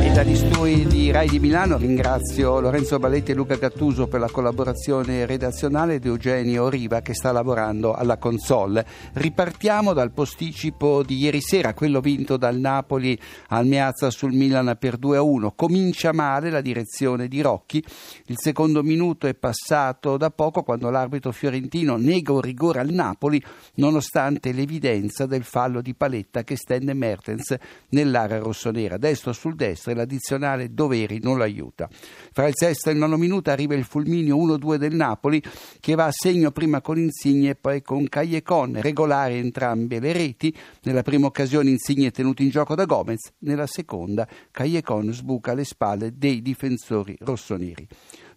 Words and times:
E 0.00 0.10
dagli 0.10 0.34
studi 0.34 0.86
di 0.86 1.10
Rai 1.12 1.28
di 1.28 1.38
Milano 1.38 1.76
ringrazio 1.76 2.60
Lorenzo 2.60 2.98
Baletti 2.98 3.30
e 3.30 3.34
Luca 3.34 3.56
Gattuso 3.56 4.08
per 4.08 4.20
la 4.20 4.28
collaborazione 4.28 5.26
redazionale 5.26 5.94
ed 5.94 6.04
Eugenio 6.04 6.68
Riva 6.68 7.00
che 7.00 7.14
sta 7.14 7.30
lavorando 7.32 7.94
alla 7.94 8.16
console. 8.16 8.84
Ripartiamo 9.12 9.92
dal 9.92 10.10
posticipo 10.10 11.02
di 11.02 11.18
ieri 11.18 11.40
sera, 11.40 11.74
quello 11.74 12.00
vinto 12.00 12.36
dal 12.36 12.56
Napoli 12.56 13.18
al 13.48 13.66
Meazza 13.66 14.10
sul 14.10 14.32
Milan 14.32 14.76
per 14.78 14.98
2-1. 14.98 15.52
Comincia 15.54 16.12
male 16.12 16.50
la 16.50 16.60
direzione 16.60 17.28
di 17.28 17.40
Rocchi. 17.40 17.82
Il 18.26 18.36
secondo 18.38 18.82
minuto 18.82 19.26
è 19.26 19.34
passato 19.34 20.16
da 20.16 20.30
poco 20.30 20.62
quando 20.62 20.90
l'arbitro 20.90 21.32
fiorentino 21.32 21.96
nega 21.96 22.32
un 22.32 22.40
rigore 22.40 22.80
al 22.80 22.90
Napoli 22.90 23.42
nonostante 23.74 24.52
l'evidenza 24.52 25.26
del 25.26 25.44
fallo 25.44 25.80
di 25.80 25.94
Paletta 25.94 26.42
che 26.44 26.56
stende 26.56 26.94
Mertens 26.94 27.56
nel 27.90 28.08
nell'area 28.08 28.38
rossonera, 28.38 28.96
destro 28.96 29.32
sul 29.32 29.54
destro 29.54 29.87
e 29.90 29.94
l'addizionale 29.94 30.72
Doveri 30.72 31.20
non 31.22 31.38
l'aiuta. 31.38 31.88
Fra 32.32 32.46
il 32.46 32.54
sesto 32.54 32.88
e 32.88 32.92
il 32.92 32.98
nono 32.98 33.16
minuto 33.16 33.50
arriva 33.50 33.74
il 33.74 33.84
fulmineo 33.84 34.36
1-2 34.36 34.76
del 34.76 34.94
Napoli 34.94 35.42
che 35.80 35.94
va 35.94 36.06
a 36.06 36.12
segno 36.12 36.50
prima 36.50 36.80
con 36.80 36.98
Insigne 36.98 37.50
e 37.50 37.54
poi 37.54 37.82
con 37.82 38.08
Cagliecon, 38.08 38.80
regolare 38.80 39.34
entrambe 39.34 40.00
le 40.00 40.12
reti. 40.12 40.54
Nella 40.82 41.02
prima 41.02 41.26
occasione 41.26 41.70
Insigne 41.70 42.08
è 42.08 42.12
tenuto 42.12 42.42
in 42.42 42.50
gioco 42.50 42.74
da 42.74 42.84
Gomez, 42.84 43.32
nella 43.38 43.66
seconda 43.66 44.26
Cagliecon 44.50 45.12
sbuca 45.12 45.52
alle 45.52 45.64
spalle 45.64 46.16
dei 46.16 46.42
difensori 46.42 47.16
rossoneri. 47.20 47.86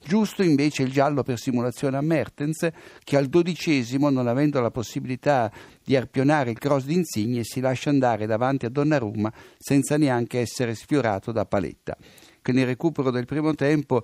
Giusto 0.04 0.41
invece 0.41 0.82
il 0.84 0.91
giallo 0.91 1.22
per 1.22 1.38
simulazione 1.38 1.96
a 1.96 2.02
Mertens, 2.02 2.68
che 3.04 3.18
al 3.18 3.28
dodicesimo, 3.28 4.10
non 4.10 4.27
avendo 4.27 4.60
la 4.60 4.72
possibilità 4.72 5.52
di 5.84 5.96
arpionare 5.96 6.49
il 6.49 6.58
cross 6.58 6.85
di 6.85 6.96
Insigne, 6.96 7.43
si 7.43 7.60
lascia 7.60 7.91
andare 7.91 8.26
davanti 8.26 8.66
a 8.66 8.70
Donnarumma 8.70 9.32
senza 9.58 9.98
neanche 9.98 10.40
essere 10.40 10.74
sfiorato 10.74 11.32
da 11.32 11.46
Paletta. 11.46 11.96
Che 12.41 12.52
nel 12.52 12.66
recupero 12.66 13.12
del 13.12 13.26
primo 13.26 13.54
tempo 13.54 14.04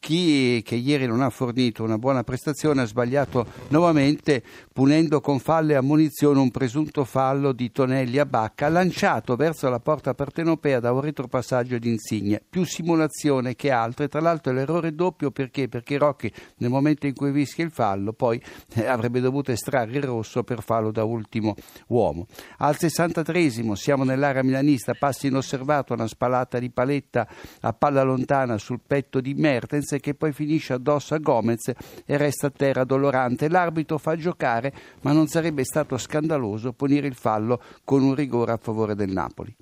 Rocchi, 0.00 0.62
che 0.62 0.76
ieri 0.76 1.06
non 1.06 1.20
ha 1.22 1.28
fornito 1.28 1.82
una 1.82 1.98
buona 1.98 2.22
prestazione, 2.22 2.82
ha 2.82 2.86
sbagliato 2.86 3.46
nuovamente 3.68 4.42
punendo 4.72 5.20
con 5.20 5.40
falle 5.40 5.72
e 5.72 5.76
ammonizione 5.76 6.38
un 6.38 6.52
presunto 6.52 7.04
fallo 7.04 7.52
di 7.52 7.72
Tonelli 7.72 8.18
a 8.18 8.24
Bacca 8.24 8.68
lanciato 8.68 9.34
verso 9.34 9.68
la 9.68 9.80
porta 9.80 10.14
partenopea 10.14 10.78
da 10.78 10.92
un 10.92 11.00
retropassaggio 11.00 11.78
di 11.78 11.90
Insigne. 11.90 12.40
Più 12.48 12.64
simulazione 12.64 13.56
che 13.56 13.72
altro 13.72 14.04
e 14.04 14.08
tra 14.08 14.20
l'altro 14.20 14.52
l'errore 14.52 14.94
doppio 14.94 15.32
perché? 15.32 15.68
Perché 15.68 15.98
Rocchi 15.98 16.32
nel 16.58 16.70
momento 16.70 17.06
in 17.06 17.14
cui 17.14 17.32
rischia 17.32 17.64
il 17.64 17.72
fallo 17.72 18.12
poi 18.12 18.40
eh, 18.74 18.86
avrebbe 18.86 19.20
dovuto 19.20 19.50
estrarre 19.50 19.96
il 19.96 20.04
rosso 20.04 20.44
per 20.44 20.62
fallo 20.62 20.92
da 20.92 21.02
ultimo 21.02 21.56
uomo. 21.88 22.28
Al 22.58 22.78
63 22.78 23.74
siamo 23.74 24.04
nell'area 24.04 24.44
milanista, 24.44 24.94
passa 24.94 25.26
inosservato 25.26 25.92
una 25.92 26.06
spalata 26.06 26.58
di 26.58 26.70
paletta 26.70 27.26
a 27.60 27.72
palla 27.72 28.02
lontana 28.02 28.58
sul 28.58 28.80
petto 28.86 29.20
di 29.20 29.34
Mertens 29.34 29.87
che 29.96 30.14
poi 30.14 30.32
finisce 30.32 30.74
addosso 30.74 31.14
a 31.14 31.18
Gomez 31.18 31.72
e 32.04 32.16
resta 32.16 32.48
a 32.48 32.52
terra 32.54 32.84
dolorante. 32.84 33.48
L'arbitro 33.48 33.98
fa 33.98 34.16
giocare, 34.16 34.72
ma 35.02 35.12
non 35.12 35.26
sarebbe 35.26 35.64
stato 35.64 35.96
scandaloso 35.96 36.72
punire 36.72 37.06
il 37.06 37.14
fallo 37.14 37.60
con 37.84 38.02
un 38.02 38.14
rigore 38.14 38.52
a 38.52 38.58
favore 38.58 38.94
del 38.94 39.10
Napoli. 39.10 39.56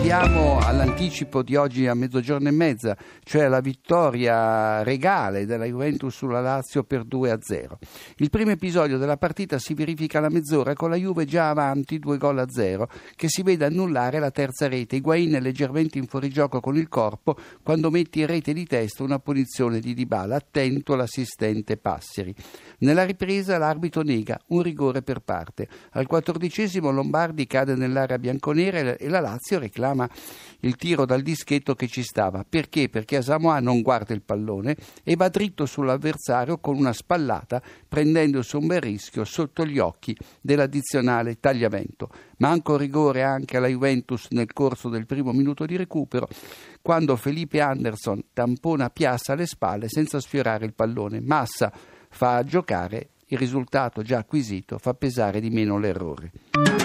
Andiamo 0.00 0.58
all'anticipo 0.58 1.42
di 1.42 1.56
oggi 1.56 1.86
a 1.86 1.92
mezzogiorno 1.92 2.48
e 2.48 2.52
mezza, 2.52 2.96
cioè 3.22 3.48
la 3.48 3.60
vittoria 3.60 4.82
regale 4.82 5.44
della 5.44 5.66
Juventus 5.66 6.16
sulla 6.16 6.40
Lazio 6.40 6.84
per 6.84 7.04
2-0. 7.04 7.66
Il 8.16 8.30
primo 8.30 8.50
episodio 8.50 8.96
della 8.96 9.18
partita 9.18 9.58
si 9.58 9.74
verifica 9.74 10.16
alla 10.16 10.30
mezz'ora 10.30 10.72
con 10.72 10.88
la 10.88 10.96
Juve 10.96 11.26
già 11.26 11.50
avanti 11.50 11.98
2 11.98 12.16
gol 12.16 12.38
a 12.38 12.48
0, 12.48 12.88
che 13.14 13.28
si 13.28 13.42
vede 13.42 13.66
annullare 13.66 14.18
la 14.18 14.30
terza 14.30 14.68
rete. 14.68 14.96
Higuain 14.96 15.34
è 15.34 15.40
leggermente 15.40 15.98
in 15.98 16.06
fuorigioco 16.06 16.60
con 16.60 16.78
il 16.78 16.88
corpo 16.88 17.36
quando 17.62 17.90
mette 17.90 18.20
in 18.20 18.26
rete 18.26 18.54
di 18.54 18.64
testa 18.64 19.02
una 19.02 19.18
punizione 19.18 19.80
di 19.80 19.92
Dybala, 19.92 20.36
attento 20.36 20.96
l'assistente 20.96 21.76
Passeri. 21.76 22.34
Nella 22.78 23.04
ripresa 23.04 23.58
l'arbitro 23.58 24.00
nega 24.00 24.40
un 24.46 24.62
rigore 24.62 25.02
per 25.02 25.20
parte. 25.20 25.68
Al 25.90 26.06
quattordicesimo 26.06 26.90
Lombardi 26.90 27.46
cade 27.46 27.74
nell'area 27.74 28.18
bianconera 28.18 28.96
e 28.96 29.08
la 29.10 29.20
Lazio 29.20 29.58
reclama 29.58 29.88
il 30.60 30.76
tiro 30.76 31.04
dal 31.04 31.22
dischetto 31.22 31.74
che 31.74 31.86
ci 31.86 32.02
stava. 32.02 32.44
Perché? 32.48 32.88
Perché 32.88 33.16
Asamoah 33.16 33.60
non 33.60 33.82
guarda 33.82 34.14
il 34.14 34.22
pallone 34.22 34.76
e 35.02 35.16
va 35.16 35.28
dritto 35.28 35.66
sull'avversario 35.66 36.58
con 36.58 36.76
una 36.76 36.92
spallata, 36.92 37.62
prendendosi 37.88 38.56
un 38.56 38.66
bel 38.66 38.80
rischio 38.80 39.24
sotto 39.24 39.64
gli 39.64 39.78
occhi 39.78 40.16
dell'addizionale 40.40 41.38
tagliamento. 41.40 42.08
Manco 42.38 42.76
rigore 42.76 43.22
anche 43.22 43.56
alla 43.56 43.68
Juventus 43.68 44.28
nel 44.30 44.52
corso 44.52 44.88
del 44.88 45.06
primo 45.06 45.32
minuto 45.32 45.66
di 45.66 45.76
recupero, 45.76 46.28
quando 46.82 47.16
Felipe 47.16 47.60
Anderson 47.60 48.22
tampona 48.32 48.90
Piazza 48.90 49.32
alle 49.32 49.46
spalle 49.46 49.88
senza 49.88 50.20
sfiorare 50.20 50.64
il 50.64 50.74
pallone. 50.74 51.20
Massa 51.20 51.72
fa 52.08 52.42
giocare, 52.44 53.10
il 53.26 53.38
risultato 53.38 54.02
già 54.02 54.18
acquisito 54.18 54.78
fa 54.78 54.94
pesare 54.94 55.40
di 55.40 55.50
meno 55.50 55.78
l'errore. 55.78 56.79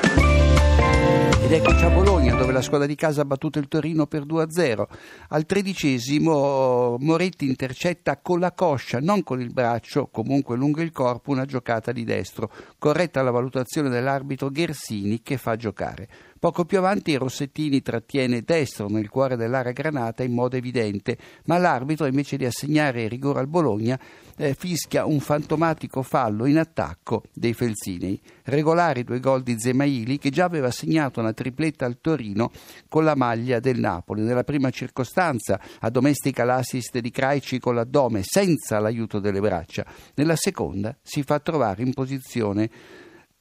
Ed 1.46 1.52
eccoci 1.52 1.86
a 1.86 1.92
Bologna 1.92 2.34
dove 2.34 2.52
la 2.52 2.64
squadra 2.64 2.88
di 2.88 2.96
casa 2.96 3.22
ha 3.22 3.26
battuto 3.26 3.60
il 3.60 3.68
Torino 3.68 4.08
per 4.08 4.26
2-0. 4.26 4.84
Al 5.28 5.46
tredicesimo 5.46 6.98
Moretti 7.00 7.46
intercetta 7.46 8.18
con 8.18 8.40
la 8.40 8.52
coscia, 8.52 9.00
non 9.00 9.22
con 9.22 9.40
il 9.40 9.54
braccio, 9.54 10.08
comunque 10.08 10.58
lungo 10.58 10.82
il 10.82 10.92
corpo, 10.92 11.30
una 11.30 11.46
giocata 11.46 11.92
di 11.92 12.04
destro. 12.04 12.52
Corretta 12.80 13.22
la 13.22 13.30
valutazione 13.30 13.90
dell'arbitro 13.90 14.50
Ghersini 14.50 15.22
che 15.22 15.38
fa 15.38 15.56
giocare. 15.56 16.10
Poco 16.38 16.66
più 16.66 16.78
avanti 16.78 17.16
Rossettini 17.16 17.82
trattiene 17.82 18.42
destro 18.42 18.88
nel 18.90 19.10
cuore 19.10 19.38
dell'area 19.38 19.72
granata 19.72 20.22
in 20.22 20.34
modo 20.34 20.58
evidente, 20.58 21.18
ma 21.46 21.58
l'arbitro 21.58 22.06
invece 22.06 22.36
di 22.36 22.46
assegnare 22.46 23.08
rigore 23.08 23.40
al 23.40 23.48
Bologna 23.48 23.98
eh, 24.36 24.54
fischia 24.54 25.06
un 25.06 25.22
fantomatico 25.22 26.04
fallo 26.04 26.46
in 26.46 26.58
attacco 26.60 27.24
dei 27.34 27.54
Felsinei. 27.54 28.22
Regolari 28.44 29.06
due 29.06 29.22
gol 29.22 29.44
di 29.44 29.58
Zemaili 29.58 30.18
che 30.18 30.30
già 30.30 30.44
aveva 30.44 30.72
segnato 30.72 31.22
una 31.22 31.32
tripletta 31.32 31.86
al 31.86 32.00
Torino 32.02 32.52
con 32.90 33.06
la 33.06 33.16
maglia 33.16 33.62
del 33.62 33.80
Napoli. 33.80 34.22
Nella 34.22 34.44
prima 34.44 34.70
circostanza 34.72 35.60
addomestica 35.80 36.44
l'assist 36.44 37.00
di 37.00 37.12
Craici 37.12 37.60
con 37.60 37.76
l'addome 37.76 38.22
senza 38.24 38.78
l'aiuto 38.80 39.20
delle 39.20 39.40
braccia. 39.40 39.86
Nella 40.16 40.36
seconda 40.36 40.96
si 41.02 41.24
fa 41.24 41.40
trovare 41.40 41.82
in 41.82 41.94
posizione 41.94 42.70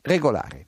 regolare. 0.00 0.66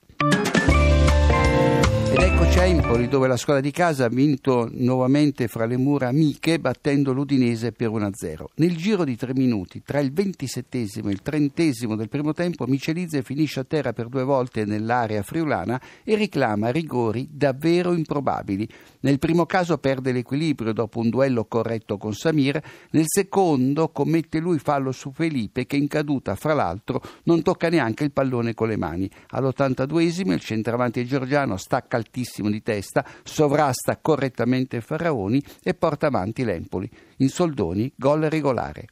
Empoli 2.67 3.07
dove 3.07 3.29
la 3.29 3.37
squadra 3.37 3.61
di 3.61 3.71
casa 3.71 4.03
ha 4.03 4.09
vinto 4.09 4.69
nuovamente 4.73 5.47
fra 5.47 5.65
le 5.65 5.77
mura 5.77 6.09
amiche 6.09 6.59
battendo 6.59 7.13
l'Udinese 7.13 7.71
per 7.71 7.87
1-0. 7.87 8.43
Nel 8.55 8.75
giro 8.75 9.05
di 9.05 9.15
tre 9.15 9.33
minuti, 9.33 9.81
tra 9.85 10.01
il 10.01 10.11
27 10.11 10.77
e 10.77 10.81
il 11.05 11.21
30 11.21 11.95
del 11.95 12.09
primo 12.09 12.33
tempo, 12.33 12.65
Michelizze 12.67 13.23
finisce 13.23 13.61
a 13.61 13.63
terra 13.63 13.93
per 13.93 14.09
due 14.09 14.23
volte 14.23 14.65
nell'area 14.65 15.23
friulana 15.23 15.79
e 16.03 16.17
reclama 16.17 16.69
rigori 16.69 17.29
davvero 17.31 17.93
improbabili. 17.93 18.67
Nel 18.99 19.17
primo 19.17 19.45
caso 19.45 19.77
perde 19.77 20.11
l'equilibrio 20.11 20.73
dopo 20.73 20.99
un 20.99 21.09
duello 21.09 21.45
corretto 21.45 21.97
con 21.97 22.13
Samir, 22.13 22.61
nel 22.91 23.05
secondo 23.05 23.87
commette 23.87 24.39
lui 24.39 24.59
fallo 24.59 24.91
su 24.91 25.13
Felipe 25.13 25.65
che 25.65 25.77
in 25.77 25.87
caduta, 25.87 26.35
fra 26.35 26.53
l'altro, 26.53 27.01
non 27.23 27.43
tocca 27.43 27.69
neanche 27.69 28.03
il 28.03 28.11
pallone 28.11 28.53
con 28.53 28.67
le 28.67 28.75
mani. 28.75 29.09
All'82 29.29 30.33
il 30.33 30.41
centravanti 30.41 31.05
georgiano 31.05 31.55
stacca 31.55 31.95
altissimo 31.95 32.49
di 32.49 32.55
testa, 32.61 33.05
sovrasta 33.23 33.97
correttamente 34.01 34.81
Faraoni 34.81 35.43
e 35.63 35.73
porta 35.73 36.07
avanti 36.07 36.43
l'Empoli. 36.43 36.89
In 37.17 37.29
soldoni, 37.29 37.91
gol 37.95 38.21
regolare. 38.21 38.87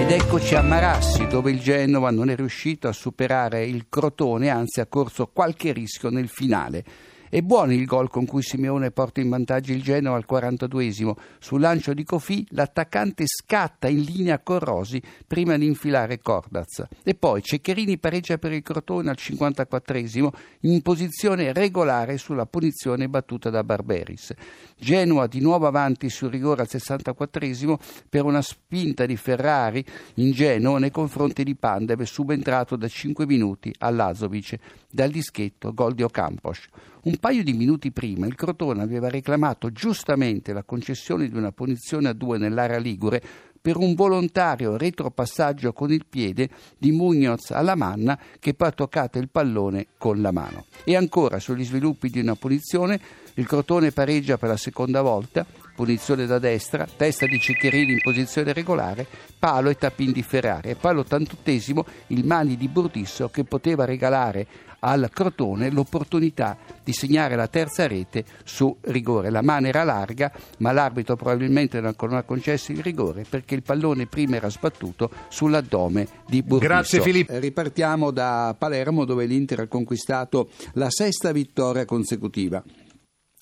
Ed 0.00 0.10
eccoci 0.10 0.54
a 0.54 0.62
Marassi, 0.62 1.26
dove 1.26 1.50
il 1.50 1.60
Genova 1.60 2.10
non 2.10 2.30
è 2.30 2.36
riuscito 2.36 2.88
a 2.88 2.92
superare 2.92 3.64
il 3.64 3.86
Crotone, 3.88 4.48
anzi 4.48 4.80
ha 4.80 4.86
corso 4.86 5.28
qualche 5.32 5.72
rischio 5.72 6.10
nel 6.10 6.28
finale. 6.28 6.84
È 7.32 7.42
buono 7.42 7.72
il 7.72 7.84
gol 7.84 8.10
con 8.10 8.26
cui 8.26 8.42
Simeone 8.42 8.90
porta 8.90 9.20
in 9.20 9.28
vantaggio 9.28 9.70
il 9.70 9.84
Genoa 9.84 10.16
al 10.16 10.24
42esimo. 10.28 11.12
Sul 11.38 11.60
lancio 11.60 11.94
di 11.94 12.02
Cofì 12.02 12.44
l'attaccante 12.50 13.22
scatta 13.24 13.86
in 13.86 14.02
linea 14.02 14.40
con 14.40 14.58
Rosi 14.58 15.00
prima 15.28 15.56
di 15.56 15.64
infilare 15.64 16.18
Cordaz. 16.18 16.82
E 17.04 17.14
poi 17.14 17.40
Ceccherini 17.40 17.98
pareggia 17.98 18.36
per 18.36 18.50
il 18.50 18.64
Crotone 18.64 19.10
al 19.10 19.16
54esimo 19.16 20.30
in 20.62 20.82
posizione 20.82 21.52
regolare 21.52 22.18
sulla 22.18 22.46
punizione 22.46 23.08
battuta 23.08 23.48
da 23.48 23.62
Barberis. 23.62 24.34
Genoa 24.76 25.28
di 25.28 25.38
nuovo 25.40 25.68
avanti 25.68 26.10
sul 26.10 26.30
rigore 26.30 26.62
al 26.62 26.68
64esimo 26.68 27.76
per 28.08 28.24
una 28.24 28.42
spinta 28.42 29.06
di 29.06 29.16
Ferrari 29.16 29.84
in 30.14 30.32
Genoa 30.32 30.80
nei 30.80 30.90
confronti 30.90 31.44
di 31.44 31.54
Pandev 31.54 32.02
subentrato 32.02 32.74
da 32.74 32.88
5 32.88 33.24
minuti 33.24 33.72
all'Azovic. 33.78 34.58
Dal 34.90 35.10
dischetto 35.10 35.72
gol 35.72 35.94
di 35.94 36.02
Ocampos. 36.02 36.66
Un 37.02 37.16
paio 37.16 37.42
di 37.42 37.54
minuti 37.54 37.92
prima 37.92 38.26
il 38.26 38.34
Crotone 38.34 38.82
aveva 38.82 39.08
reclamato 39.08 39.70
giustamente 39.70 40.52
la 40.52 40.64
concessione 40.64 41.28
di 41.28 41.36
una 41.36 41.50
punizione 41.50 42.08
a 42.08 42.12
due 42.12 42.36
nell'area 42.36 42.78
Ligure 42.78 43.22
per 43.60 43.76
un 43.76 43.94
volontario 43.94 44.76
retropassaggio 44.76 45.72
con 45.72 45.92
il 45.92 46.04
piede 46.08 46.48
di 46.76 46.92
Munoz 46.92 47.52
alla 47.52 47.74
manna 47.74 48.18
che 48.38 48.52
poi 48.54 48.68
ha 48.68 48.72
toccato 48.72 49.18
il 49.18 49.30
pallone 49.30 49.88
con 49.96 50.20
la 50.20 50.30
mano. 50.30 50.66
E 50.84 50.94
ancora 50.94 51.38
sugli 51.38 51.64
sviluppi 51.64 52.10
di 52.10 52.20
una 52.20 52.34
punizione, 52.34 53.00
il 53.40 53.46
Crotone 53.46 53.90
pareggia 53.90 54.36
per 54.36 54.50
la 54.50 54.58
seconda 54.58 55.00
volta, 55.00 55.46
punizione 55.74 56.26
da 56.26 56.38
destra, 56.38 56.86
testa 56.94 57.24
di 57.24 57.40
Ceccherini 57.40 57.92
in 57.92 58.00
posizione 58.02 58.52
regolare, 58.52 59.06
palo 59.38 59.70
e 59.70 59.78
tappin 59.78 60.12
di 60.12 60.22
Ferrari. 60.22 60.68
E 60.68 60.74
poi 60.74 60.90
all'ottantottesimo 60.90 61.86
il 62.08 62.26
Mani 62.26 62.58
di 62.58 62.68
Burdisso 62.68 63.30
che 63.30 63.44
poteva 63.44 63.86
regalare 63.86 64.46
al 64.80 65.08
Crotone 65.10 65.70
l'opportunità 65.70 66.56
di 66.84 66.92
segnare 66.92 67.34
la 67.34 67.48
terza 67.48 67.86
rete 67.86 68.24
su 68.44 68.76
rigore. 68.82 69.30
La 69.30 69.40
mano 69.40 69.68
era 69.68 69.84
larga, 69.84 70.30
ma 70.58 70.72
l'arbitro 70.72 71.16
probabilmente 71.16 71.80
non 71.80 71.94
ha 71.98 72.22
concesso 72.22 72.72
il 72.72 72.82
rigore 72.82 73.24
perché 73.26 73.54
il 73.54 73.62
pallone 73.62 74.06
prima 74.06 74.36
era 74.36 74.50
sbattuto 74.50 75.10
sull'addome 75.28 76.06
di 76.26 76.42
Burdisso. 76.42 76.72
Grazie 76.72 77.00
Filippo. 77.00 77.38
Ripartiamo 77.38 78.10
da 78.10 78.54
Palermo 78.58 79.06
dove 79.06 79.24
l'Inter 79.24 79.60
ha 79.60 79.66
conquistato 79.66 80.50
la 80.74 80.90
sesta 80.90 81.32
vittoria 81.32 81.86
consecutiva. 81.86 82.62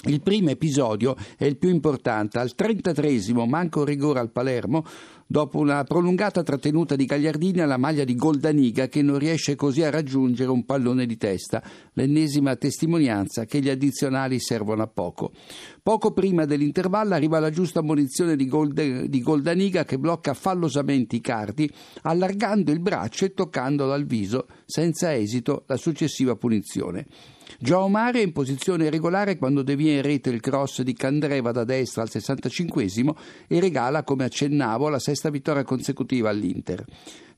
Il 0.04 0.22
primo 0.22 0.50
episodio 0.50 1.16
è 1.36 1.44
il 1.44 1.56
più 1.56 1.70
importante. 1.70 2.38
Al 2.38 2.54
33 2.54 3.10
manca 3.46 3.80
un 3.80 3.84
rigore 3.84 4.20
al 4.20 4.30
Palermo 4.30 4.84
dopo 5.30 5.58
una 5.58 5.84
prolungata 5.84 6.42
trattenuta 6.42 6.96
di 6.96 7.04
Gagliardini 7.04 7.60
alla 7.60 7.76
maglia 7.76 8.04
di 8.04 8.16
Goldaniga 8.16 8.88
che 8.88 9.02
non 9.02 9.18
riesce 9.18 9.56
così 9.56 9.82
a 9.82 9.90
raggiungere 9.90 10.50
un 10.50 10.64
pallone 10.64 11.04
di 11.04 11.18
testa, 11.18 11.62
l'ennesima 11.92 12.56
testimonianza 12.56 13.44
che 13.44 13.60
gli 13.60 13.68
addizionali 13.68 14.40
servono 14.40 14.82
a 14.82 14.86
poco. 14.86 15.32
Poco 15.82 16.12
prima 16.12 16.46
dell'intervallo 16.46 17.12
arriva 17.12 17.40
la 17.40 17.50
giusta 17.50 17.82
munizione 17.82 18.36
di, 18.36 18.46
Gold, 18.46 19.02
di 19.04 19.20
Goldaniga 19.20 19.84
che 19.84 19.98
blocca 19.98 20.32
fallosamente 20.32 21.16
i 21.16 21.20
cardi, 21.20 21.70
allargando 22.02 22.72
il 22.72 22.80
braccio 22.80 23.26
e 23.26 23.34
toccandolo 23.34 23.92
al 23.92 24.06
viso, 24.06 24.46
senza 24.64 25.14
esito 25.14 25.64
la 25.66 25.76
successiva 25.76 26.36
punizione. 26.36 27.06
Joao 27.60 27.88
Mare 27.88 28.20
è 28.20 28.22
in 28.22 28.32
posizione 28.32 28.88
regolare 28.88 29.36
quando 29.36 29.62
devia 29.62 29.94
in 29.94 30.02
rete 30.02 30.30
il 30.30 30.40
cross 30.40 30.82
di 30.82 30.92
Candreva 30.92 31.50
da 31.50 31.64
destra 31.64 32.02
al 32.02 32.10
65 32.10 32.86
e 33.48 33.58
regala, 33.58 34.04
come 34.04 34.24
accennavo, 34.24 34.88
la 34.88 35.00
sesta 35.00 35.17
vittoria 35.30 35.64
consecutiva 35.64 36.30
all'Inter. 36.30 36.84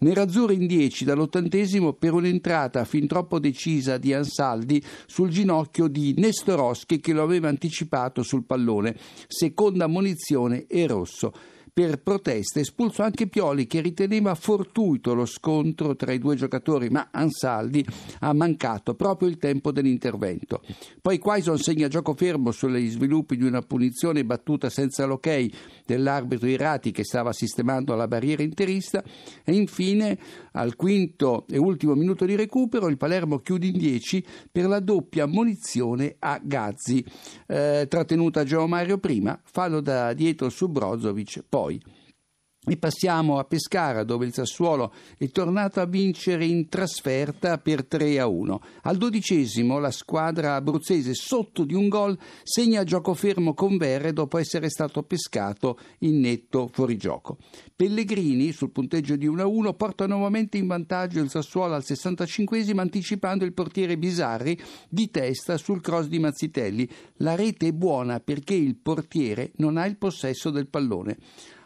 Nerazzurro 0.00 0.52
in 0.52 0.66
10 0.66 1.04
dall'ottantesimo 1.04 1.94
per 1.94 2.12
un'entrata 2.12 2.84
fin 2.84 3.06
troppo 3.06 3.38
decisa 3.38 3.98
di 3.98 4.12
Ansaldi 4.12 4.82
sul 5.06 5.30
ginocchio 5.30 5.88
di 5.88 6.14
Nestoroschi 6.16 7.00
che 7.00 7.12
lo 7.12 7.22
aveva 7.22 7.48
anticipato 7.48 8.22
sul 8.22 8.44
pallone. 8.44 8.96
Seconda 9.26 9.86
munizione 9.86 10.66
e 10.66 10.86
rosso 10.86 11.32
per 11.72 12.00
proteste 12.00 12.60
espulso 12.60 13.02
anche 13.02 13.26
Pioli 13.26 13.66
che 13.66 13.80
riteneva 13.80 14.34
fortuito 14.34 15.14
lo 15.14 15.26
scontro 15.26 15.96
tra 15.96 16.12
i 16.12 16.18
due 16.18 16.36
giocatori, 16.36 16.88
ma 16.88 17.08
Ansaldi 17.10 17.84
ha 18.20 18.32
mancato 18.32 18.94
proprio 18.94 19.28
il 19.28 19.38
tempo 19.38 19.72
dell'intervento. 19.72 20.62
Poi 21.00 21.18
Quaison 21.18 21.58
segna 21.58 21.88
gioco 21.88 22.14
fermo 22.14 22.50
sugli 22.50 22.90
sviluppi 22.90 23.36
di 23.36 23.44
una 23.44 23.62
punizione 23.62 24.24
battuta 24.24 24.68
senza 24.70 25.04
l'ok 25.04 25.48
dell'arbitro 25.84 26.48
Irati 26.48 26.90
che 26.90 27.04
stava 27.04 27.32
sistemando 27.32 27.94
la 27.94 28.08
barriera 28.08 28.42
interista 28.42 29.02
e 29.44 29.52
infine 29.52 30.18
al 30.52 30.76
quinto 30.76 31.44
e 31.48 31.58
ultimo 31.58 31.94
minuto 31.94 32.24
di 32.24 32.36
recupero 32.36 32.88
il 32.88 32.96
Palermo 32.96 33.38
chiude 33.38 33.66
in 33.66 33.78
10 33.78 34.24
per 34.50 34.66
la 34.66 34.80
doppia 34.80 35.26
munizione 35.26 36.16
a 36.18 36.40
Gazzi, 36.42 37.04
eh, 37.46 37.86
trattenuta 37.88 38.44
Gio 38.44 38.66
Mario 38.66 38.98
prima, 38.98 39.38
fallo 39.42 39.80
da 39.80 40.12
dietro 40.12 40.48
su 40.48 40.68
Brozovic, 40.68 41.44
poi 41.48 41.69
e 42.62 42.76
passiamo 42.76 43.38
a 43.38 43.44
Pescara 43.44 44.04
dove 44.04 44.26
il 44.26 44.34
Sassuolo 44.34 44.92
è 45.16 45.30
tornato 45.30 45.80
a 45.80 45.86
vincere 45.86 46.44
in 46.44 46.68
trasferta 46.68 47.56
per 47.56 47.86
3 47.86 48.18
a 48.18 48.26
1. 48.26 48.60
Al 48.82 48.98
dodicesimo 48.98 49.78
la 49.78 49.90
squadra 49.90 50.56
abruzzese 50.56 51.14
sotto 51.14 51.64
di 51.64 51.72
un 51.72 51.88
gol 51.88 52.18
segna 52.42 52.84
gioco 52.84 53.14
fermo 53.14 53.54
con 53.54 53.78
Verre 53.78 54.12
dopo 54.12 54.36
essere 54.36 54.68
stato 54.68 55.02
pescato 55.04 55.78
in 56.00 56.20
netto 56.20 56.68
fuorigioco. 56.70 57.38
Pellegrini 57.74 58.52
sul 58.52 58.72
punteggio 58.72 59.16
di 59.16 59.26
1 59.26 59.40
a 59.40 59.46
1 59.46 59.72
porta 59.72 60.06
nuovamente 60.06 60.58
in 60.58 60.66
vantaggio 60.66 61.20
il 61.20 61.30
Sassuolo 61.30 61.74
al 61.74 61.84
65 61.84 62.62
anticipando 62.76 63.46
il 63.46 63.54
portiere 63.54 63.96
Bisarri 63.96 64.60
di 64.88 65.10
testa 65.10 65.56
sul 65.56 65.80
cross 65.80 66.08
di 66.08 66.18
Mazzitelli. 66.18 66.86
La 67.16 67.34
rete 67.34 67.68
è 67.68 67.72
buona 67.72 68.20
perché 68.20 68.52
il 68.52 68.76
portiere 68.76 69.52
non 69.56 69.78
ha 69.78 69.86
il 69.86 69.96
possesso 69.96 70.50
del 70.50 70.68
pallone. 70.68 71.16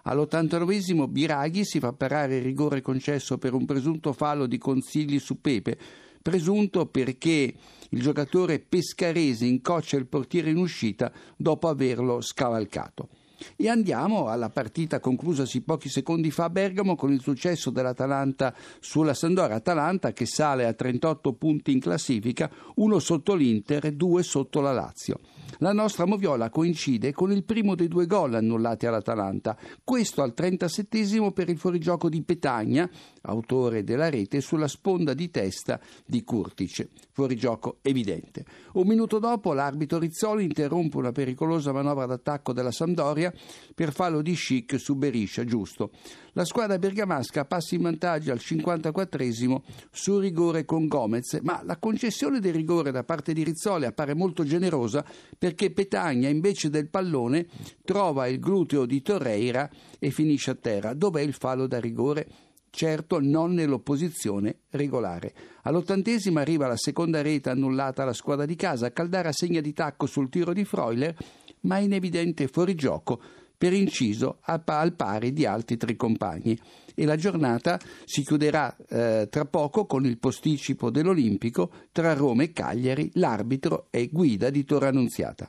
All'89 0.06 1.08
Biraghi 1.08 1.64
si 1.64 1.78
fa 1.78 1.92
parare 1.92 2.36
il 2.36 2.42
rigore 2.42 2.82
concesso 2.82 3.38
per 3.38 3.54
un 3.54 3.64
presunto 3.64 4.12
fallo 4.12 4.46
di 4.46 4.58
consigli 4.58 5.18
su 5.18 5.40
Pepe, 5.40 5.78
presunto 6.20 6.86
perché 6.86 7.54
il 7.88 8.00
giocatore 8.00 8.58
pescarese 8.58 9.46
incoccia 9.46 9.96
il 9.96 10.06
portiere 10.06 10.50
in 10.50 10.58
uscita 10.58 11.10
dopo 11.36 11.68
averlo 11.68 12.20
scavalcato. 12.20 13.08
E 13.56 13.69
andiamo 13.69 14.29
alla 14.29 14.50
partita 14.50 15.00
conclusasi 15.00 15.62
pochi 15.62 15.88
secondi 15.88 16.31
fa 16.31 16.44
a 16.44 16.50
Bergamo 16.50 16.96
con 16.96 17.12
il 17.12 17.20
successo 17.20 17.70
dell'Atalanta 17.70 18.55
sulla 18.81 19.14
Sandora. 19.14 19.56
Atalanta 19.56 20.12
che 20.12 20.26
sale 20.26 20.67
a 20.67 20.73
38 20.73 21.32
punti 21.35 21.73
in 21.73 21.81
classifica, 21.81 22.50
uno 22.76 22.99
sotto 22.99 23.35
l'Inter 23.35 23.87
e 23.87 23.93
due 23.93 24.23
sotto 24.23 24.61
la 24.61 24.73
Lazio. 24.73 25.20
La 25.58 25.73
nostra 25.73 26.05
moviola 26.05 26.50
coincide 26.50 27.12
con 27.12 27.31
il 27.31 27.44
primo 27.44 27.75
dei 27.75 27.88
due 27.88 28.06
gol 28.06 28.35
annullati 28.35 28.87
all'Atalanta, 28.87 29.56
questo 29.85 30.23
al 30.23 30.35
37 30.35 31.32
per 31.32 31.49
il 31.49 31.58
fuorigioco 31.58 32.08
di 32.08 32.23
Petagna, 32.23 32.88
autore 33.24 33.84
della 33.84 34.10
rete, 34.10 34.40
sulla 34.40 34.68
sponda 34.68 35.14
di 35.14 35.30
testa 35.30 35.80
di 36.04 36.22
Curtic. 36.24 36.88
Fuorigioco 37.12 37.78
evidente. 37.82 38.44
Un 38.72 38.86
minuto 38.86 39.18
dopo 39.18 39.52
l'arbitro 39.52 39.98
Rizzoli 39.98 40.44
interrompe 40.44 40.96
una 40.96 41.12
pericolosa 41.12 41.72
manovra 41.72 42.06
d'attacco 42.06 42.52
della 42.52 42.72
Sampdoria 42.72 43.32
per 43.74 43.92
fallo 43.92 44.22
di 44.22 44.34
Schick 44.34 44.78
su 44.78 44.96
Beriscia, 44.96 45.44
giusto. 45.44 45.90
La 46.32 46.44
squadra 46.44 46.78
bergamasca 46.78 47.44
passa 47.44 47.76
in 47.76 47.82
vantaggio 47.82 48.32
al 48.32 48.40
54 48.40 49.62
su 49.90 50.18
rigore 50.18 50.64
con 50.64 50.88
Gomez, 50.88 51.38
ma 51.42 51.62
la 51.64 51.76
concessione 51.76 52.40
del 52.40 52.54
rigore 52.54 52.90
da 52.90 53.04
parte 53.04 53.32
di 53.32 53.44
Rizzoli 53.44 53.84
appare 53.84 54.14
molto 54.14 54.42
generosa 54.42 55.04
perché 55.38 55.70
Petagna 55.70 56.28
invece 56.28 56.70
del 56.70 56.88
pallone 56.88 57.46
trova 57.84 58.26
il 58.26 58.40
gluteo 58.40 58.84
di 58.84 59.00
Torreira 59.00 59.70
e 59.98 60.10
finisce 60.10 60.50
a 60.50 60.54
terra. 60.56 60.92
Dov'è 60.94 61.20
il 61.20 61.34
fallo 61.34 61.66
da 61.66 61.78
rigore? 61.78 62.26
Certo 62.74 63.20
non 63.20 63.54
nell'opposizione 63.54 64.56
regolare. 64.70 65.32
All'ottantesima 65.62 66.40
arriva 66.40 66.66
la 66.66 66.76
seconda 66.76 67.22
rete 67.22 67.48
annullata 67.48 68.02
alla 68.02 68.12
squadra 68.12 68.44
di 68.44 68.56
casa, 68.56 68.93
Caldara 68.93 69.32
segna 69.32 69.60
di 69.60 69.72
tacco 69.72 70.06
sul 70.06 70.28
tiro 70.28 70.52
di 70.52 70.64
Freuler, 70.64 71.14
ma 71.60 71.78
in 71.78 71.93
evidente 71.93 72.48
fuorigioco 72.48 73.20
per 73.56 73.72
inciso 73.72 74.38
al 74.43 74.93
pari 74.94 75.32
di 75.32 75.46
altri 75.46 75.76
tre 75.76 75.94
compagni. 75.94 76.58
E 76.96 77.04
la 77.06 77.16
giornata 77.16 77.78
si 78.04 78.22
chiuderà 78.22 78.76
eh, 78.88 79.28
tra 79.31 79.44
poco 79.46 79.86
con 79.86 80.04
il 80.04 80.19
posticipo 80.19 80.90
dell'Olimpico 80.90 81.70
tra 81.93 82.12
Roma 82.12 82.43
e 82.43 82.52
Cagliari, 82.52 83.10
l'arbitro 83.14 83.86
è 83.90 84.08
guida 84.10 84.50
di 84.50 84.64
Torre 84.64 84.88
Annunziata. 84.88 85.48